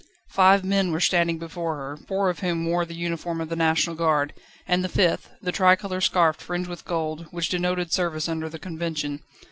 Five 0.31 0.65
men 0.65 0.91
were 0.91 0.99
standing 0.99 1.37
before 1.37 1.75
her, 1.75 1.95
four 1.95 2.31
of 2.31 2.39
whom 2.39 2.65
wore 2.65 2.85
the 2.85 2.95
uniform 2.95 3.39
of 3.39 3.49
the 3.49 3.55
National 3.55 3.95
Guard, 3.95 4.33
and 4.67 4.83
the 4.83 4.89
fifth, 4.89 5.29
the 5.43 5.51
tricolour 5.51 6.01
scarf 6.01 6.37
fringed 6.37 6.67
with 6.71 6.85
gold, 6.85 7.27
which 7.29 7.49
denoted 7.49 7.93
service 7.93 8.27
under 8.27 8.49
the 8.49 8.57
Convention. 8.57 9.19